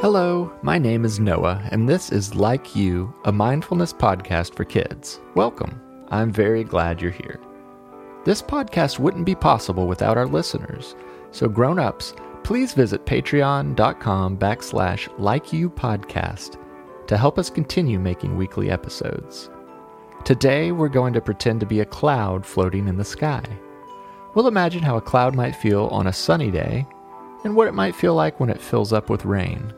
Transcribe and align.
Hello, 0.00 0.50
my 0.62 0.78
name 0.78 1.04
is 1.04 1.20
Noah, 1.20 1.62
and 1.70 1.86
this 1.86 2.10
is 2.10 2.34
Like 2.34 2.74
You, 2.74 3.12
a 3.26 3.32
mindfulness 3.32 3.92
podcast 3.92 4.54
for 4.54 4.64
kids. 4.64 5.20
Welcome. 5.34 5.78
I'm 6.08 6.32
very 6.32 6.64
glad 6.64 7.02
you're 7.02 7.10
here. 7.10 7.38
This 8.24 8.40
podcast 8.40 8.98
wouldn't 8.98 9.26
be 9.26 9.34
possible 9.34 9.86
without 9.86 10.16
our 10.16 10.24
listeners, 10.24 10.96
so 11.32 11.50
grown 11.50 11.78
ups, 11.78 12.14
please 12.44 12.72
visit 12.72 13.04
patreon.com 13.04 14.38
backslash 14.38 15.06
like 15.18 15.52
you 15.52 15.68
podcast 15.68 16.56
to 17.06 17.18
help 17.18 17.38
us 17.38 17.50
continue 17.50 17.98
making 17.98 18.38
weekly 18.38 18.70
episodes. 18.70 19.50
Today, 20.24 20.72
we're 20.72 20.88
going 20.88 21.12
to 21.12 21.20
pretend 21.20 21.60
to 21.60 21.66
be 21.66 21.80
a 21.80 21.84
cloud 21.84 22.46
floating 22.46 22.88
in 22.88 22.96
the 22.96 23.04
sky. 23.04 23.44
We'll 24.34 24.48
imagine 24.48 24.82
how 24.82 24.96
a 24.96 25.02
cloud 25.02 25.34
might 25.34 25.56
feel 25.56 25.88
on 25.88 26.06
a 26.06 26.12
sunny 26.14 26.50
day 26.50 26.86
and 27.44 27.54
what 27.54 27.68
it 27.68 27.74
might 27.74 27.94
feel 27.94 28.14
like 28.14 28.40
when 28.40 28.48
it 28.48 28.62
fills 28.62 28.94
up 28.94 29.10
with 29.10 29.26
rain. 29.26 29.74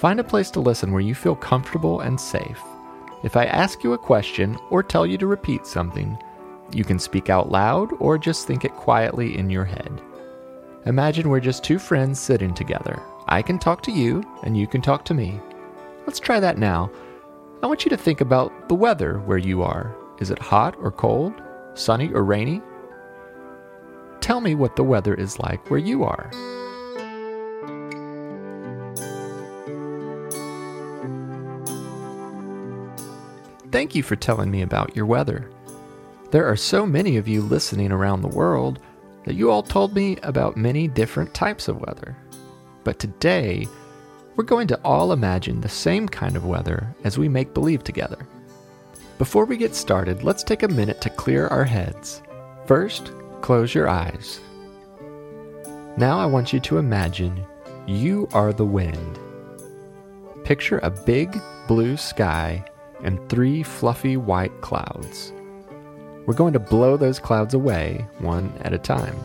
Find 0.00 0.18
a 0.18 0.24
place 0.24 0.50
to 0.52 0.60
listen 0.60 0.92
where 0.92 1.02
you 1.02 1.14
feel 1.14 1.36
comfortable 1.36 2.00
and 2.00 2.18
safe. 2.18 2.62
If 3.22 3.36
I 3.36 3.44
ask 3.44 3.84
you 3.84 3.92
a 3.92 3.98
question 3.98 4.58
or 4.70 4.82
tell 4.82 5.06
you 5.06 5.18
to 5.18 5.26
repeat 5.26 5.66
something, 5.66 6.16
you 6.72 6.84
can 6.84 6.98
speak 6.98 7.28
out 7.28 7.50
loud 7.50 7.90
or 7.98 8.16
just 8.16 8.46
think 8.46 8.64
it 8.64 8.72
quietly 8.72 9.36
in 9.36 9.50
your 9.50 9.66
head. 9.66 10.00
Imagine 10.86 11.28
we're 11.28 11.38
just 11.38 11.62
two 11.62 11.78
friends 11.78 12.18
sitting 12.18 12.54
together. 12.54 12.98
I 13.28 13.42
can 13.42 13.58
talk 13.58 13.82
to 13.82 13.92
you, 13.92 14.24
and 14.42 14.56
you 14.56 14.66
can 14.66 14.80
talk 14.80 15.04
to 15.04 15.12
me. 15.12 15.38
Let's 16.06 16.18
try 16.18 16.40
that 16.40 16.56
now. 16.56 16.90
I 17.62 17.66
want 17.66 17.84
you 17.84 17.90
to 17.90 17.96
think 17.98 18.22
about 18.22 18.70
the 18.70 18.74
weather 18.74 19.18
where 19.18 19.36
you 19.36 19.62
are. 19.62 19.94
Is 20.18 20.30
it 20.30 20.38
hot 20.38 20.76
or 20.78 20.90
cold? 20.90 21.34
Sunny 21.74 22.10
or 22.14 22.24
rainy? 22.24 22.62
Tell 24.22 24.40
me 24.40 24.54
what 24.54 24.76
the 24.76 24.82
weather 24.82 25.12
is 25.12 25.38
like 25.38 25.70
where 25.70 25.78
you 25.78 26.04
are. 26.04 26.30
Thank 33.72 33.94
you 33.94 34.02
for 34.02 34.16
telling 34.16 34.50
me 34.50 34.62
about 34.62 34.96
your 34.96 35.06
weather. 35.06 35.48
There 36.32 36.46
are 36.46 36.56
so 36.56 36.84
many 36.84 37.16
of 37.16 37.28
you 37.28 37.40
listening 37.40 37.92
around 37.92 38.22
the 38.22 38.28
world 38.28 38.80
that 39.24 39.34
you 39.34 39.50
all 39.50 39.62
told 39.62 39.94
me 39.94 40.16
about 40.24 40.56
many 40.56 40.88
different 40.88 41.32
types 41.34 41.68
of 41.68 41.80
weather. 41.80 42.16
But 42.82 42.98
today, 42.98 43.68
we're 44.34 44.44
going 44.44 44.66
to 44.68 44.80
all 44.82 45.12
imagine 45.12 45.60
the 45.60 45.68
same 45.68 46.08
kind 46.08 46.36
of 46.36 46.46
weather 46.46 46.94
as 47.04 47.16
we 47.16 47.28
make 47.28 47.54
believe 47.54 47.84
together. 47.84 48.26
Before 49.18 49.44
we 49.44 49.56
get 49.56 49.74
started, 49.76 50.24
let's 50.24 50.42
take 50.42 50.64
a 50.64 50.68
minute 50.68 51.00
to 51.02 51.10
clear 51.10 51.46
our 51.48 51.64
heads. 51.64 52.22
First, 52.66 53.12
close 53.40 53.74
your 53.74 53.88
eyes. 53.88 54.40
Now 55.96 56.18
I 56.18 56.26
want 56.26 56.52
you 56.52 56.58
to 56.60 56.78
imagine 56.78 57.44
you 57.86 58.28
are 58.32 58.52
the 58.52 58.64
wind. 58.64 59.18
Picture 60.42 60.80
a 60.82 60.90
big 60.90 61.40
blue 61.68 61.96
sky 61.96 62.64
and 63.02 63.28
three 63.28 63.62
fluffy 63.62 64.16
white 64.16 64.60
clouds. 64.60 65.32
We're 66.26 66.34
going 66.34 66.52
to 66.52 66.60
blow 66.60 66.96
those 66.96 67.18
clouds 67.18 67.54
away 67.54 68.06
one 68.18 68.52
at 68.62 68.72
a 68.72 68.78
time. 68.78 69.16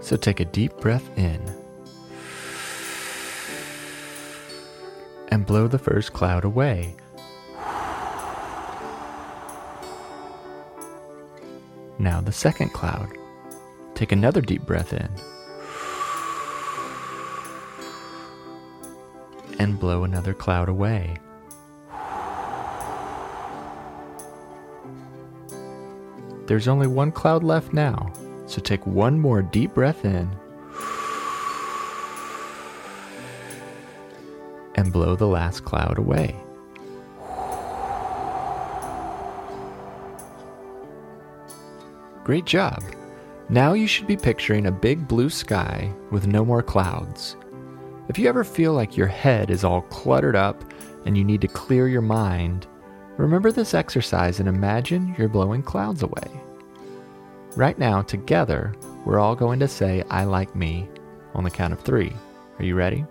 So 0.00 0.16
take 0.16 0.40
a 0.40 0.44
deep 0.44 0.76
breath 0.76 1.08
in 1.18 1.40
and 5.28 5.46
blow 5.46 5.66
the 5.66 5.78
first 5.78 6.12
cloud 6.12 6.44
away. 6.44 6.94
Now 11.98 12.20
the 12.20 12.32
second 12.32 12.72
cloud. 12.72 13.08
Take 13.94 14.12
another 14.12 14.40
deep 14.40 14.62
breath 14.62 14.92
in 14.92 15.08
and 19.58 19.78
blow 19.78 20.04
another 20.04 20.34
cloud 20.34 20.68
away. 20.68 21.16
There's 26.46 26.68
only 26.68 26.86
one 26.86 27.10
cloud 27.10 27.42
left 27.42 27.72
now, 27.72 28.12
so 28.46 28.60
take 28.60 28.86
one 28.86 29.18
more 29.18 29.40
deep 29.40 29.74
breath 29.74 30.04
in 30.04 30.30
and 34.74 34.92
blow 34.92 35.16
the 35.16 35.26
last 35.26 35.64
cloud 35.64 35.98
away. 35.98 36.36
Great 42.24 42.44
job! 42.44 42.82
Now 43.48 43.74
you 43.74 43.86
should 43.86 44.06
be 44.06 44.16
picturing 44.16 44.66
a 44.66 44.72
big 44.72 45.06
blue 45.06 45.28
sky 45.28 45.92
with 46.10 46.26
no 46.26 46.44
more 46.44 46.62
clouds. 46.62 47.36
If 48.08 48.18
you 48.18 48.28
ever 48.28 48.44
feel 48.44 48.72
like 48.72 48.96
your 48.96 49.06
head 49.06 49.50
is 49.50 49.64
all 49.64 49.82
cluttered 49.82 50.36
up 50.36 50.64
and 51.06 51.16
you 51.16 51.24
need 51.24 51.40
to 51.42 51.48
clear 51.48 51.88
your 51.88 52.02
mind, 52.02 52.66
Remember 53.16 53.52
this 53.52 53.74
exercise 53.74 54.40
and 54.40 54.48
imagine 54.48 55.14
you're 55.16 55.28
blowing 55.28 55.62
clouds 55.62 56.02
away. 56.02 56.40
Right 57.56 57.78
now, 57.78 58.02
together, 58.02 58.74
we're 59.04 59.20
all 59.20 59.36
going 59.36 59.60
to 59.60 59.68
say, 59.68 60.02
I 60.10 60.24
like 60.24 60.56
me 60.56 60.88
on 61.34 61.44
the 61.44 61.50
count 61.50 61.72
of 61.72 61.80
three. 61.80 62.12
Are 62.58 62.64
you 62.64 62.74
ready? 62.74 63.04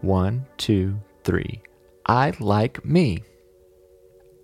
One, 0.00 0.46
two, 0.56 0.98
three. 1.24 1.60
I 2.06 2.32
like 2.40 2.82
me. 2.84 3.24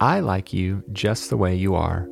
I 0.00 0.20
like 0.20 0.52
you 0.52 0.82
just 0.92 1.30
the 1.30 1.36
way 1.36 1.54
you 1.54 1.74
are. 1.74 2.06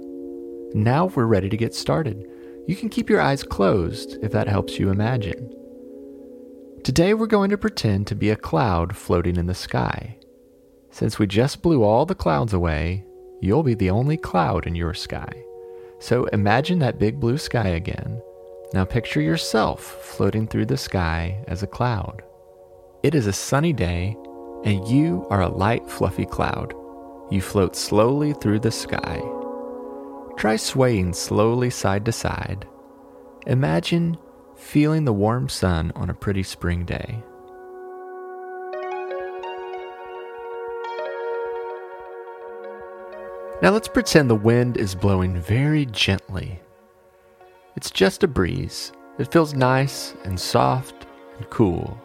Now 0.73 1.07
we're 1.07 1.27
ready 1.27 1.49
to 1.49 1.57
get 1.57 1.75
started. 1.75 2.31
You 2.67 2.77
can 2.77 2.89
keep 2.89 3.11
your 3.11 3.21
eyes 3.21 3.43
closed 3.43 4.17
if 4.23 4.33
that 4.33 4.49
helps 4.49 4.79
you 4.79 4.91
imagine. 4.91 5.53
Today 6.85 7.13
we're 7.13 7.27
going 7.27 7.51
to 7.51 7.59
pretend 7.59 8.07
to 8.07 8.15
be 8.15 8.31
a 8.31 8.37
cloud 8.37 8.97
floating 8.97 9.37
in 9.37 9.47
the 9.47 9.55
sky. 9.55 10.17
Since 10.91 11.19
we 11.19 11.27
just 11.27 11.63
blew 11.63 11.83
all 11.83 12.05
the 12.05 12.15
clouds 12.15 12.53
away, 12.53 13.05
you'll 13.41 13.63
be 13.63 13.75
the 13.75 13.91
only 13.91 14.17
cloud 14.17 14.67
in 14.67 14.75
your 14.75 14.95
sky. 14.95 15.33
So 15.99 16.25
imagine 16.27 16.79
that 16.81 16.99
big 16.99 17.21
blue 17.21 17.39
sky 17.39 17.69
again. 17.69 18.21
Now 18.75 18.85
picture 18.85 19.21
yourself 19.21 19.83
floating 19.83 20.47
through 20.47 20.67
the 20.67 20.77
sky 20.77 21.45
as 21.47 21.63
a 21.63 21.67
cloud. 21.67 22.23
It 23.03 23.15
is 23.15 23.27
a 23.27 23.33
sunny 23.33 23.73
day, 23.73 24.17
and 24.65 24.87
you 24.89 25.27
are 25.31 25.43
a 25.43 25.49
light, 25.49 25.89
fluffy 25.89 26.27
cloud. 26.27 26.75
You 27.31 27.41
float 27.41 27.77
slowly 27.77 28.33
through 28.35 28.61
the 28.61 28.71
sky. 28.71 29.23
Try 30.37 30.57
swaying 30.57 31.13
slowly 31.15 31.71
side 31.71 32.05
to 32.07 32.13
side. 32.13 32.67
Imagine 33.47 34.19
feeling 34.57 35.05
the 35.05 35.13
warm 35.13 35.49
sun 35.49 35.93
on 35.95 36.11
a 36.11 36.15
pretty 36.15 36.43
spring 36.43 36.85
day. 36.85 37.23
Now 43.63 43.69
let's 43.69 43.89
pretend 43.89 44.31
the 44.31 44.35
wind 44.35 44.79
is 44.79 44.95
blowing 44.95 45.39
very 45.39 45.85
gently. 45.85 46.61
It's 47.77 47.91
just 47.91 48.23
a 48.23 48.29
breeze. 48.29 48.91
It 49.19 49.31
feels 49.31 49.53
nice 49.53 50.15
and 50.25 50.41
soft 50.41 51.07
and 51.37 51.51
cool. 51.51 52.01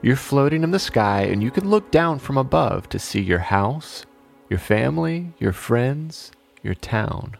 You're 0.00 0.16
floating 0.16 0.62
in 0.62 0.70
the 0.70 0.78
sky 0.78 1.24
and 1.24 1.42
you 1.42 1.50
can 1.50 1.68
look 1.68 1.90
down 1.90 2.18
from 2.18 2.38
above 2.38 2.88
to 2.88 2.98
see 2.98 3.20
your 3.20 3.40
house, 3.40 4.06
your 4.48 4.58
family, 4.58 5.34
your 5.38 5.52
friends, 5.52 6.32
your 6.62 6.74
town. 6.74 7.36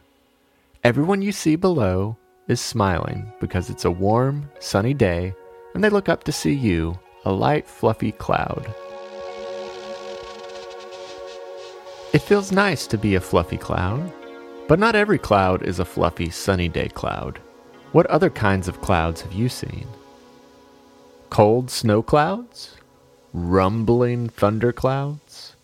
Everyone 0.84 1.22
you 1.22 1.33
see 1.33 1.56
below 1.56 2.15
is 2.49 2.61
smiling 2.61 3.33
because 3.41 3.71
it's 3.71 3.87
a 3.87 3.91
warm, 3.91 4.50
sunny 4.59 4.93
day 4.93 5.34
and 5.75 5.83
they 5.83 5.89
look 5.89 6.11
up 6.11 6.25
to 6.25 6.33
see 6.33 6.53
you, 6.53 6.99
a 7.25 7.33
light, 7.33 7.66
fluffy 7.66 8.12
cloud. 8.12 8.71
It 12.16 12.22
feels 12.22 12.51
nice 12.51 12.86
to 12.86 12.97
be 12.97 13.15
a 13.15 13.21
fluffy 13.21 13.59
cloud, 13.59 14.10
but 14.68 14.78
not 14.78 14.97
every 14.97 15.18
cloud 15.18 15.63
is 15.63 15.80
a 15.80 15.84
fluffy 15.84 16.30
sunny 16.30 16.66
day 16.66 16.89
cloud. 16.89 17.39
What 17.92 18.07
other 18.07 18.30
kinds 18.30 18.68
of 18.68 18.80
clouds 18.80 19.21
have 19.21 19.34
you 19.34 19.51
seen? 19.51 19.86
Cold 21.28 21.71
snow 21.71 22.03
clouds? 22.03 22.74
Rumbling 23.34 24.30
thunder 24.30 24.72
clouds? 24.72 25.57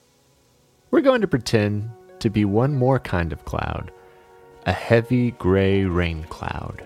We're 0.90 1.00
going 1.00 1.22
to 1.22 1.26
pretend 1.26 1.90
to 2.19 2.28
be 2.28 2.44
one 2.44 2.76
more 2.76 2.99
kind 2.99 3.32
of 3.32 3.46
cloud 3.46 3.90
a 4.66 4.72
heavy 4.72 5.31
gray 5.31 5.87
rain 5.87 6.25
cloud. 6.25 6.84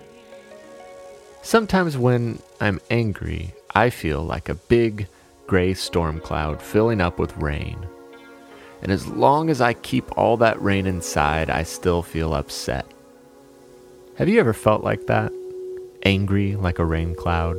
Sometimes 1.41 1.97
when 1.97 2.39
I'm 2.61 2.79
angry, 2.89 3.53
I 3.75 3.89
feel 3.89 4.23
like 4.23 4.47
a 4.47 4.55
big 4.55 5.09
gray 5.45 5.73
storm 5.73 6.21
cloud 6.21 6.61
filling 6.61 7.01
up 7.01 7.19
with 7.19 7.35
rain. 7.35 7.85
And 8.81 8.91
as 8.91 9.07
long 9.07 9.49
as 9.49 9.61
I 9.61 9.73
keep 9.73 10.17
all 10.17 10.37
that 10.37 10.61
rain 10.61 10.85
inside, 10.85 11.49
I 11.49 11.63
still 11.63 12.03
feel 12.03 12.33
upset. 12.33 12.85
Have 14.15 14.29
you 14.29 14.39
ever 14.39 14.53
felt 14.53 14.83
like 14.83 15.07
that? 15.07 15.31
Angry 16.03 16.55
like 16.55 16.79
a 16.79 16.85
rain 16.85 17.15
cloud? 17.15 17.57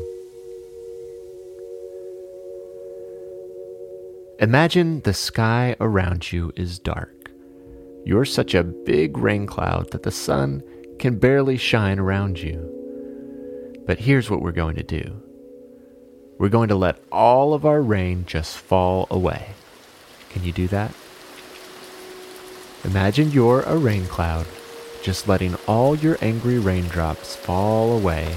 Imagine 4.41 5.00
the 5.00 5.15
sky 5.15 5.75
around 5.81 6.31
you 6.31 6.53
is 6.55 6.79
dark. 6.79 7.31
You're 8.05 8.25
such 8.25 8.55
a 8.55 8.62
big 8.62 9.19
rain 9.19 9.47
cloud 9.47 9.91
that 9.91 10.05
the 10.05 10.12
sun 10.12 10.62
can 10.99 11.19
barely 11.19 11.56
shine 11.56 11.99
around 11.99 12.38
you. 12.38 12.75
But 13.87 13.99
here's 13.99 14.31
what 14.31 14.41
we're 14.41 14.53
going 14.53 14.76
to 14.76 14.82
do 14.82 15.20
we're 16.38 16.49
going 16.49 16.69
to 16.69 16.76
let 16.76 17.03
all 17.11 17.53
of 17.53 17.67
our 17.67 17.82
rain 17.82 18.25
just 18.26 18.56
fall 18.56 19.09
away. 19.11 19.49
Can 20.31 20.44
you 20.44 20.53
do 20.53 20.69
that? 20.69 20.94
Imagine 22.84 23.30
you're 23.30 23.62
a 23.62 23.76
rain 23.76 24.06
cloud, 24.06 24.46
just 25.02 25.28
letting 25.28 25.56
all 25.66 25.94
your 25.94 26.16
angry 26.20 26.58
raindrops 26.58 27.36
fall 27.36 27.96
away 27.96 28.36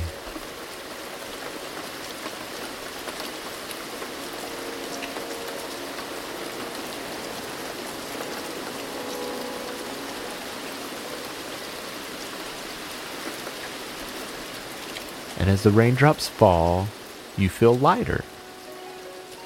And 15.41 15.49
as 15.49 15.63
the 15.63 15.71
raindrops 15.71 16.27
fall, 16.27 16.87
you 17.35 17.49
feel 17.49 17.75
lighter. 17.75 18.23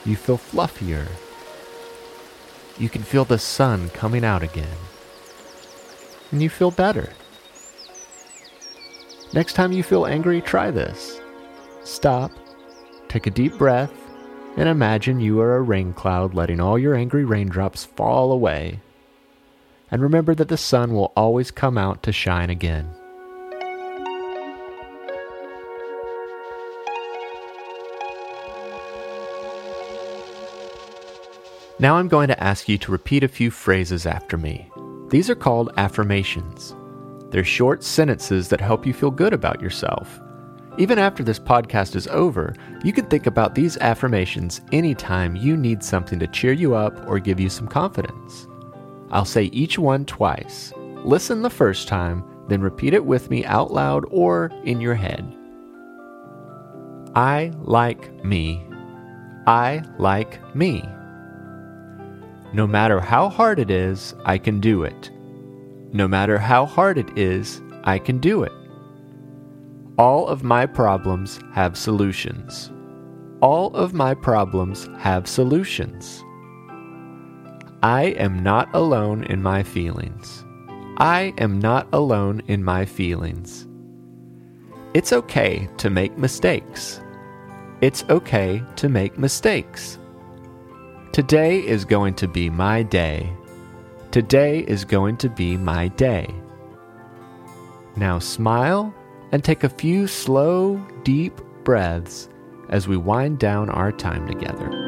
You 0.03 0.17
feel 0.17 0.37
fluffier. 0.37 1.07
You 2.77 2.89
can 2.89 3.03
feel 3.03 3.25
the 3.25 3.37
sun 3.37 3.89
coming 3.89 4.25
out 4.25 4.43
again. 4.43 4.77
And 6.31 6.43
you 6.43 6.49
feel 6.49 6.71
better. 6.71 7.13
Next 9.33 9.53
time 9.53 9.71
you 9.71 9.83
feel 9.83 10.05
angry, 10.05 10.41
try 10.41 10.71
this. 10.71 11.19
Stop, 11.83 12.31
take 13.07 13.27
a 13.27 13.31
deep 13.31 13.57
breath, 13.57 13.93
and 14.57 14.67
imagine 14.67 15.19
you 15.19 15.39
are 15.41 15.57
a 15.57 15.61
rain 15.61 15.93
cloud 15.93 16.33
letting 16.33 16.59
all 16.59 16.79
your 16.79 16.95
angry 16.95 17.25
raindrops 17.25 17.85
fall 17.85 18.31
away. 18.31 18.79
And 19.91 20.01
remember 20.01 20.33
that 20.35 20.47
the 20.47 20.57
sun 20.57 20.93
will 20.93 21.13
always 21.15 21.51
come 21.51 21.77
out 21.77 22.03
to 22.03 22.11
shine 22.11 22.49
again. 22.49 22.89
Now 31.77 31.97
I'm 31.97 32.07
going 32.07 32.29
to 32.29 32.41
ask 32.41 32.69
you 32.69 32.77
to 32.77 32.91
repeat 32.91 33.23
a 33.23 33.27
few 33.27 33.51
phrases 33.51 34.05
after 34.05 34.37
me. 34.37 34.71
These 35.09 35.29
are 35.29 35.35
called 35.35 35.73
affirmations. 35.75 36.73
They're 37.31 37.43
short 37.43 37.83
sentences 37.83 38.47
that 38.47 38.61
help 38.61 38.85
you 38.85 38.93
feel 38.93 39.11
good 39.11 39.33
about 39.33 39.61
yourself. 39.61 40.21
Even 40.77 40.97
after 40.97 41.21
this 41.21 41.37
podcast 41.37 41.97
is 41.97 42.07
over, 42.07 42.55
you 42.85 42.93
can 42.93 43.07
think 43.07 43.27
about 43.27 43.55
these 43.55 43.75
affirmations 43.77 44.61
anytime 44.71 45.35
you 45.35 45.57
need 45.57 45.83
something 45.83 46.17
to 46.19 46.27
cheer 46.27 46.53
you 46.53 46.75
up 46.75 47.05
or 47.09 47.19
give 47.19 47.41
you 47.41 47.49
some 47.49 47.67
confidence. 47.67 48.47
I'll 49.11 49.25
say 49.25 49.45
each 49.45 49.77
one 49.77 50.05
twice. 50.05 50.71
Listen 51.03 51.41
the 51.41 51.49
first 51.49 51.89
time, 51.89 52.23
then 52.47 52.61
repeat 52.61 52.93
it 52.93 53.05
with 53.05 53.29
me 53.29 53.43
out 53.43 53.71
loud 53.71 54.05
or 54.11 54.49
in 54.63 54.79
your 54.79 54.95
head. 54.95 55.25
I 57.15 57.51
like 57.59 58.23
me. 58.23 58.65
I 59.45 59.83
like 59.97 60.55
me. 60.55 60.87
No 62.55 62.65
matter 62.65 63.01
how 63.01 63.27
hard 63.27 63.59
it 63.59 63.69
is, 63.69 64.15
I 64.23 64.37
can 64.37 64.61
do 64.61 64.83
it. 64.83 65.11
No 65.91 66.07
matter 66.07 66.37
how 66.37 66.65
hard 66.65 66.97
it 66.97 67.17
is, 67.17 67.61
I 67.83 67.99
can 67.99 68.19
do 68.19 68.43
it. 68.43 68.53
All 69.97 70.25
of 70.29 70.41
my 70.41 70.65
problems 70.65 71.37
have 71.51 71.77
solutions. 71.77 72.71
All 73.41 73.75
of 73.75 73.93
my 73.93 74.13
problems 74.13 74.87
have 74.99 75.27
solutions. 75.27 76.23
I 77.83 78.15
am 78.17 78.41
not 78.41 78.73
alone 78.73 79.25
in 79.25 79.43
my 79.43 79.61
feelings. 79.61 80.45
I 80.95 81.33
am 81.37 81.59
not 81.59 81.89
alone 81.91 82.41
in 82.47 82.63
my 82.63 82.85
feelings. 82.85 83.67
It's 84.93 85.11
okay 85.11 85.67
to 85.75 85.89
make 85.89 86.17
mistakes. 86.17 87.01
It's 87.81 88.05
okay 88.09 88.63
to 88.77 88.87
make 88.87 89.19
mistakes. 89.19 89.99
Today 91.15 91.65
is 91.65 91.85
going 91.85 92.13
to 92.15 92.27
be 92.27 92.49
my 92.49 92.83
day. 92.83 93.31
Today 94.11 94.65
is 94.67 94.83
going 94.83 95.15
to 95.15 95.29
be 95.29 95.55
my 95.55 95.87
day. 95.87 96.27
Now 97.95 98.19
smile 98.19 98.93
and 99.31 99.41
take 99.41 99.63
a 99.63 99.69
few 99.69 100.07
slow, 100.07 100.75
deep 101.03 101.39
breaths 101.63 102.27
as 102.67 102.89
we 102.89 102.97
wind 102.97 103.39
down 103.39 103.69
our 103.69 103.93
time 103.93 104.27
together. 104.27 104.84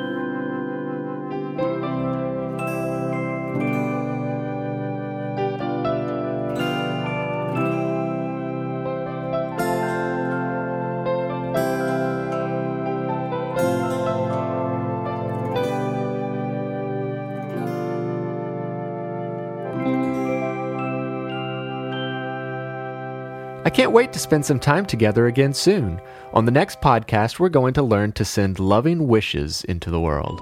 I 23.68 23.70
can't 23.70 23.92
wait 23.92 24.14
to 24.14 24.20
spend 24.20 24.46
some 24.46 24.62
time 24.62 24.86
together 24.86 25.28
again 25.28 25.54
soon. 25.54 26.00
On 26.34 26.46
the 26.46 26.52
next 26.52 26.80
podcast, 26.80 27.38
we're 27.38 27.50
going 27.50 27.74
to 27.74 27.84
learn 27.84 28.14
to 28.14 28.24
send 28.24 28.60
loving 28.60 29.10
wishes 29.10 29.66
into 29.66 29.92
the 29.92 30.00
world. 30.00 30.42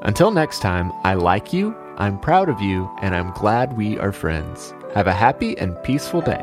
Until 0.00 0.30
next 0.30 0.60
time, 0.60 0.90
I 1.02 1.12
like 1.12 1.52
you, 1.52 1.76
I'm 1.98 2.18
proud 2.18 2.48
of 2.48 2.62
you, 2.62 2.90
and 3.02 3.14
I'm 3.14 3.32
glad 3.32 3.76
we 3.76 3.98
are 3.98 4.12
friends. 4.12 4.72
Have 4.94 5.06
a 5.06 5.12
happy 5.12 5.58
and 5.58 5.76
peaceful 5.82 6.22
day. 6.22 6.42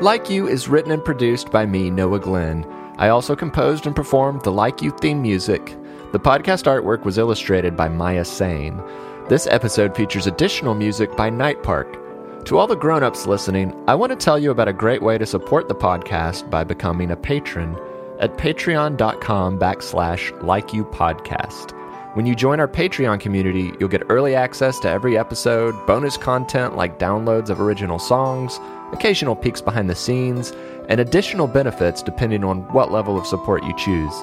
Like 0.00 0.30
You 0.30 0.46
is 0.46 0.68
written 0.68 0.92
and 0.92 1.04
produced 1.04 1.50
by 1.50 1.66
me, 1.66 1.90
Noah 1.90 2.20
Glenn. 2.20 2.64
I 2.98 3.08
also 3.08 3.34
composed 3.34 3.84
and 3.84 3.96
performed 3.96 4.42
the 4.42 4.52
Like 4.52 4.80
You 4.80 4.92
theme 4.92 5.22
music. 5.22 5.76
The 6.12 6.20
podcast 6.20 6.66
artwork 6.66 7.04
was 7.04 7.18
illustrated 7.18 7.76
by 7.76 7.88
Maya 7.88 8.24
Sane. 8.24 8.80
This 9.28 9.46
episode 9.48 9.94
features 9.94 10.26
additional 10.26 10.74
music 10.74 11.14
by 11.14 11.28
Night 11.28 11.62
Park. 11.62 11.98
To 12.46 12.56
all 12.56 12.66
the 12.66 12.74
grown-ups 12.74 13.26
listening, 13.26 13.74
I 13.86 13.94
want 13.94 14.08
to 14.08 14.16
tell 14.16 14.38
you 14.38 14.50
about 14.50 14.68
a 14.68 14.72
great 14.72 15.02
way 15.02 15.18
to 15.18 15.26
support 15.26 15.68
the 15.68 15.74
podcast 15.74 16.48
by 16.48 16.64
becoming 16.64 17.10
a 17.10 17.16
patron 17.16 17.76
at 18.20 18.38
patreon.com 18.38 19.58
backslash 19.58 20.30
likeyoupodcast. 20.40 21.72
When 22.16 22.24
you 22.24 22.34
join 22.34 22.58
our 22.58 22.66
Patreon 22.66 23.20
community, 23.20 23.74
you'll 23.78 23.90
get 23.90 24.04
early 24.08 24.34
access 24.34 24.80
to 24.80 24.88
every 24.88 25.18
episode, 25.18 25.74
bonus 25.86 26.16
content 26.16 26.74
like 26.74 26.98
downloads 26.98 27.50
of 27.50 27.60
original 27.60 27.98
songs, 27.98 28.58
occasional 28.92 29.36
peeks 29.36 29.60
behind 29.60 29.90
the 29.90 29.94
scenes, 29.94 30.52
and 30.88 31.00
additional 31.00 31.46
benefits 31.46 32.02
depending 32.02 32.44
on 32.44 32.60
what 32.72 32.90
level 32.90 33.18
of 33.18 33.26
support 33.26 33.62
you 33.62 33.76
choose. 33.76 34.14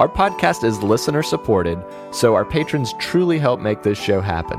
Our 0.00 0.08
podcast 0.08 0.64
is 0.64 0.82
listener 0.82 1.22
supported, 1.22 1.78
so 2.10 2.34
our 2.34 2.46
patrons 2.46 2.94
truly 2.98 3.38
help 3.38 3.60
make 3.60 3.82
this 3.82 3.98
show 3.98 4.22
happen. 4.22 4.58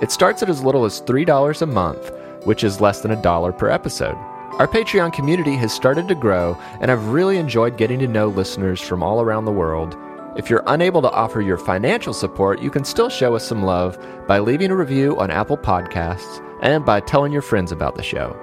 It 0.00 0.10
starts 0.10 0.42
at 0.42 0.48
as 0.48 0.64
little 0.64 0.86
as 0.86 1.02
$3 1.02 1.60
a 1.60 1.66
month, 1.66 2.10
which 2.44 2.64
is 2.64 2.80
less 2.80 3.02
than 3.02 3.10
a 3.10 3.20
dollar 3.20 3.52
per 3.52 3.68
episode. 3.68 4.16
Our 4.58 4.66
Patreon 4.66 5.12
community 5.12 5.56
has 5.56 5.74
started 5.74 6.08
to 6.08 6.14
grow, 6.14 6.56
and 6.80 6.90
I've 6.90 7.08
really 7.08 7.36
enjoyed 7.36 7.76
getting 7.76 7.98
to 7.98 8.08
know 8.08 8.28
listeners 8.28 8.80
from 8.80 9.02
all 9.02 9.20
around 9.20 9.44
the 9.44 9.52
world. 9.52 9.94
If 10.38 10.48
you're 10.48 10.64
unable 10.68 11.02
to 11.02 11.10
offer 11.10 11.42
your 11.42 11.58
financial 11.58 12.14
support, 12.14 12.62
you 12.62 12.70
can 12.70 12.82
still 12.82 13.10
show 13.10 13.36
us 13.36 13.46
some 13.46 13.64
love 13.64 13.98
by 14.26 14.38
leaving 14.38 14.70
a 14.70 14.74
review 14.76 15.20
on 15.20 15.30
Apple 15.30 15.58
Podcasts 15.58 16.42
and 16.62 16.82
by 16.82 17.00
telling 17.00 17.30
your 17.30 17.42
friends 17.42 17.72
about 17.72 17.94
the 17.94 18.02
show. 18.02 18.34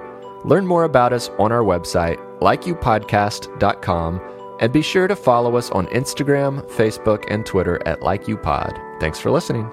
Learn 0.44 0.64
more 0.64 0.84
about 0.84 1.12
us 1.12 1.28
on 1.40 1.50
our 1.50 1.64
website, 1.64 2.18
likeyoupodcast.com 2.38 4.35
and 4.60 4.72
be 4.72 4.82
sure 4.82 5.06
to 5.08 5.16
follow 5.16 5.56
us 5.56 5.70
on 5.70 5.86
Instagram, 5.88 6.64
Facebook, 6.70 7.24
and 7.28 7.44
Twitter 7.44 7.80
at 7.86 8.00
LikeYouPod. 8.00 9.00
Thanks 9.00 9.18
for 9.20 9.30
listening. 9.30 9.70